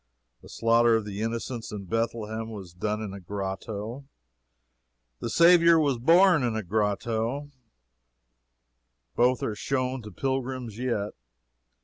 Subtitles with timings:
[0.41, 4.05] The slaughter of the innocents in Bethlehem was done in a grotto;
[5.19, 7.51] the Saviour was born in a grotto
[9.15, 11.11] both are shown to pilgrims yet.